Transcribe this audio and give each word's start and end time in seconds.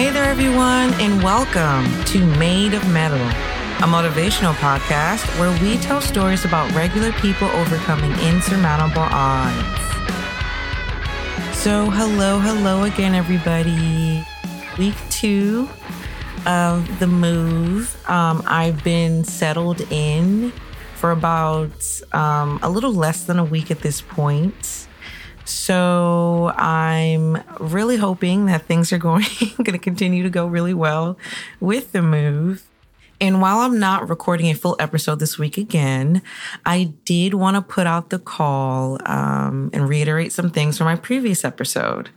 Hey 0.00 0.08
there, 0.08 0.24
everyone, 0.24 0.94
and 0.94 1.22
welcome 1.22 1.84
to 2.06 2.24
Made 2.38 2.72
of 2.72 2.90
Metal, 2.90 3.18
a 3.18 3.86
motivational 3.86 4.54
podcast 4.54 5.38
where 5.38 5.52
we 5.60 5.76
tell 5.76 6.00
stories 6.00 6.46
about 6.46 6.74
regular 6.74 7.12
people 7.12 7.48
overcoming 7.48 8.10
insurmountable 8.12 9.02
odds. 9.02 9.78
So, 11.54 11.90
hello, 11.90 12.38
hello 12.38 12.84
again, 12.84 13.14
everybody. 13.14 14.24
Week 14.78 14.96
two 15.10 15.68
of 16.46 16.98
the 16.98 17.06
move. 17.06 17.94
Um, 18.08 18.42
I've 18.46 18.82
been 18.82 19.22
settled 19.22 19.82
in 19.92 20.50
for 20.94 21.10
about 21.10 22.00
um, 22.12 22.58
a 22.62 22.70
little 22.70 22.94
less 22.94 23.24
than 23.24 23.38
a 23.38 23.44
week 23.44 23.70
at 23.70 23.80
this 23.80 24.00
point. 24.00 24.88
So 25.50 26.52
I'm 26.56 27.42
really 27.58 27.96
hoping 27.96 28.46
that 28.46 28.66
things 28.66 28.92
are 28.92 28.98
going 28.98 29.24
going 29.56 29.72
to 29.72 29.78
continue 29.78 30.22
to 30.22 30.30
go 30.30 30.46
really 30.46 30.74
well 30.74 31.18
with 31.58 31.92
the 31.92 32.02
move. 32.02 32.66
And 33.20 33.42
while 33.42 33.58
I'm 33.58 33.78
not 33.78 34.08
recording 34.08 34.46
a 34.46 34.54
full 34.54 34.76
episode 34.78 35.18
this 35.18 35.38
week 35.38 35.58
again, 35.58 36.22
I 36.64 36.94
did 37.04 37.34
want 37.34 37.56
to 37.56 37.62
put 37.62 37.86
out 37.86 38.08
the 38.08 38.18
call 38.18 38.98
um, 39.04 39.70
and 39.74 39.88
reiterate 39.88 40.32
some 40.32 40.50
things 40.50 40.78
from 40.78 40.86
my 40.86 40.96
previous 40.96 41.44
episode. 41.44 42.08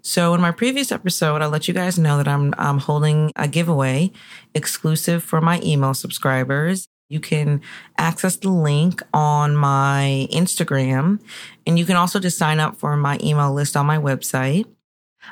So, 0.00 0.32
in 0.32 0.40
my 0.40 0.52
previous 0.52 0.90
episode, 0.90 1.42
I 1.42 1.46
let 1.46 1.68
you 1.68 1.74
guys 1.74 1.98
know 1.98 2.16
that 2.16 2.28
I'm, 2.28 2.54
I'm 2.56 2.78
holding 2.78 3.32
a 3.36 3.48
giveaway 3.48 4.12
exclusive 4.54 5.22
for 5.22 5.40
my 5.40 5.60
email 5.62 5.92
subscribers. 5.92 6.88
You 7.08 7.20
can 7.20 7.62
access 7.96 8.36
the 8.36 8.50
link 8.50 9.02
on 9.14 9.56
my 9.56 10.28
Instagram, 10.30 11.20
and 11.66 11.78
you 11.78 11.86
can 11.86 11.96
also 11.96 12.20
just 12.20 12.36
sign 12.36 12.60
up 12.60 12.76
for 12.76 12.96
my 12.96 13.18
email 13.22 13.52
list 13.52 13.76
on 13.76 13.86
my 13.86 13.98
website. 13.98 14.66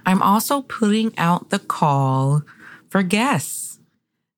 I'm 0.06 0.22
also 0.22 0.62
putting 0.62 1.16
out 1.18 1.50
the 1.50 1.58
call 1.58 2.42
for 2.88 3.02
guests. 3.02 3.78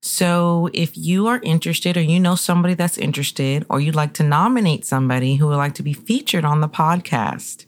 So 0.03 0.69
if 0.73 0.97
you 0.97 1.27
are 1.27 1.41
interested 1.43 1.97
or 1.97 2.01
you 2.01 2.21
know 2.21 2.35
somebody 2.35 2.75
that's 2.75 2.99
interested 2.99 3.67
or 3.69 3.81
you'd 3.81 3.95
like 3.95 4.15
to 4.15 4.23
nominate 4.23 4.85
somebody 4.85 5.37
who 5.37 5.49
would 5.49 5.57
like 5.57 5.75
to 5.75 5.83
be 5.83 5.93
featured 5.93 6.45
on 6.45 6.61
the 6.61 6.69
podcast, 6.69 7.67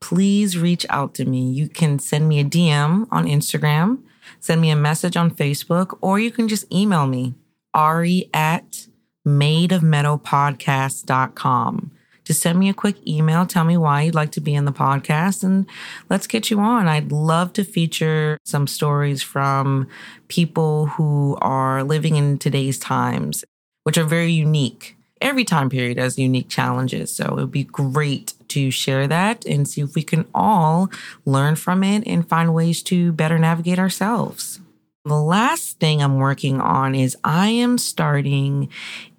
please 0.00 0.58
reach 0.58 0.84
out 0.90 1.14
to 1.14 1.24
me. 1.24 1.50
You 1.50 1.68
can 1.68 1.98
send 1.98 2.28
me 2.28 2.40
a 2.40 2.44
DM 2.44 3.06
on 3.10 3.26
Instagram, 3.26 4.02
send 4.40 4.60
me 4.60 4.70
a 4.70 4.76
message 4.76 5.16
on 5.16 5.30
Facebook, 5.30 5.96
or 6.00 6.18
you 6.18 6.30
can 6.30 6.48
just 6.48 6.70
email 6.72 7.06
me, 7.06 7.34
Ari 7.74 8.28
at 8.34 8.88
madeofmetalpodcast.com. 9.26 11.90
to 12.24 12.32
send 12.32 12.56
me 12.56 12.68
a 12.68 12.74
quick 12.74 13.04
email. 13.06 13.44
Tell 13.44 13.64
me 13.64 13.76
why 13.76 14.02
you'd 14.02 14.14
like 14.14 14.30
to 14.32 14.40
be 14.40 14.54
in 14.54 14.64
the 14.64 14.72
podcast 14.72 15.42
and 15.42 15.66
let's 16.08 16.28
get 16.28 16.50
you 16.50 16.60
on. 16.60 16.86
I'd 16.86 17.10
love 17.10 17.52
to 17.54 17.64
feature 17.64 18.38
some 18.44 18.68
stories 18.68 19.22
from 19.24 19.88
people 20.28 20.86
who 20.86 21.36
are 21.40 21.82
living 21.82 22.14
in 22.14 22.38
today's 22.38 22.78
times, 22.78 23.44
which 23.82 23.98
are 23.98 24.04
very 24.04 24.30
unique. 24.30 24.96
Every 25.20 25.44
time 25.44 25.68
period 25.68 25.98
has 25.98 26.16
unique 26.18 26.48
challenges. 26.48 27.12
So 27.14 27.24
it 27.24 27.34
would 27.34 27.50
be 27.50 27.64
great 27.64 28.34
to 28.48 28.70
share 28.70 29.08
that 29.08 29.44
and 29.44 29.66
see 29.66 29.80
if 29.80 29.94
we 29.96 30.02
can 30.04 30.24
all 30.34 30.90
learn 31.24 31.56
from 31.56 31.82
it 31.82 32.04
and 32.06 32.28
find 32.28 32.54
ways 32.54 32.82
to 32.84 33.12
better 33.12 33.38
navigate 33.38 33.78
ourselves. 33.78 34.60
The 35.04 35.14
last 35.14 35.80
thing 35.80 36.00
I'm 36.00 36.18
working 36.18 36.60
on 36.60 36.94
is 36.94 37.16
I 37.24 37.48
am 37.48 37.78
starting 37.78 38.68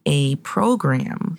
a 0.06 0.36
program 0.38 1.38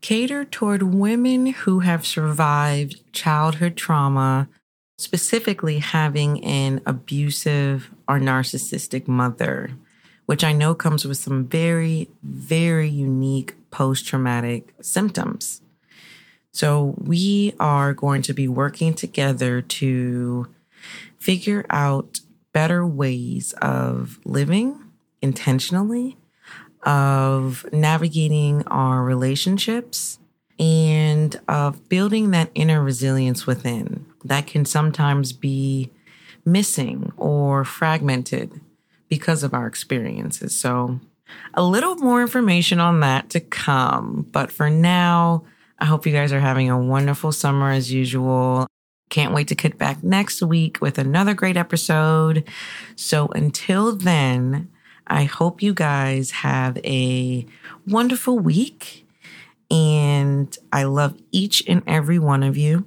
catered 0.00 0.50
toward 0.50 0.82
women 0.82 1.46
who 1.46 1.80
have 1.80 2.04
survived 2.04 3.00
childhood 3.12 3.76
trauma, 3.76 4.48
specifically 4.98 5.78
having 5.78 6.44
an 6.44 6.80
abusive 6.84 7.90
or 8.08 8.18
narcissistic 8.18 9.08
mother, 9.08 9.70
which 10.26 10.44
I 10.44 10.52
know 10.52 10.74
comes 10.74 11.04
with 11.04 11.16
some 11.16 11.46
very, 11.46 12.10
very 12.22 12.88
unique 12.88 13.54
post 13.70 14.06
traumatic 14.06 14.74
symptoms. 14.80 15.62
So, 16.54 16.94
we 16.98 17.54
are 17.58 17.94
going 17.94 18.20
to 18.22 18.34
be 18.34 18.46
working 18.46 18.92
together 18.92 19.62
to 19.62 20.48
figure 21.18 21.64
out 21.70 22.20
better 22.52 22.86
ways 22.86 23.54
of 23.62 24.18
living 24.26 24.78
intentionally 25.22 26.18
of 26.82 27.66
navigating 27.72 28.66
our 28.66 29.02
relationships 29.02 30.18
and 30.58 31.40
of 31.48 31.88
building 31.88 32.30
that 32.30 32.50
inner 32.54 32.82
resilience 32.82 33.46
within 33.46 34.06
that 34.24 34.46
can 34.46 34.64
sometimes 34.64 35.32
be 35.32 35.90
missing 36.44 37.12
or 37.16 37.64
fragmented 37.64 38.60
because 39.08 39.42
of 39.42 39.54
our 39.54 39.66
experiences. 39.66 40.58
So, 40.58 41.00
a 41.54 41.62
little 41.62 41.96
more 41.96 42.20
information 42.20 42.78
on 42.78 43.00
that 43.00 43.30
to 43.30 43.40
come. 43.40 44.26
But 44.32 44.52
for 44.52 44.68
now, 44.68 45.44
I 45.78 45.86
hope 45.86 46.06
you 46.06 46.12
guys 46.12 46.32
are 46.32 46.40
having 46.40 46.68
a 46.70 46.78
wonderful 46.78 47.32
summer 47.32 47.70
as 47.70 47.92
usual. 47.92 48.66
Can't 49.08 49.34
wait 49.34 49.48
to 49.48 49.54
get 49.54 49.78
back 49.78 50.02
next 50.02 50.42
week 50.42 50.80
with 50.80 50.98
another 50.98 51.34
great 51.34 51.56
episode. 51.56 52.48
So, 52.96 53.28
until 53.28 53.96
then, 53.96 54.70
I 55.06 55.24
hope 55.24 55.62
you 55.62 55.74
guys 55.74 56.30
have 56.30 56.78
a 56.78 57.46
wonderful 57.86 58.38
week. 58.38 59.06
And 59.70 60.56
I 60.72 60.84
love 60.84 61.18
each 61.30 61.62
and 61.66 61.82
every 61.86 62.18
one 62.18 62.42
of 62.42 62.56
you. 62.56 62.86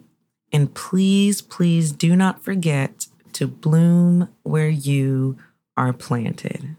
And 0.51 0.73
please, 0.73 1.41
please 1.41 1.91
do 1.91 2.15
not 2.15 2.43
forget 2.43 3.07
to 3.33 3.47
bloom 3.47 4.29
where 4.43 4.69
you 4.69 5.37
are 5.75 5.93
planted. 5.93 6.75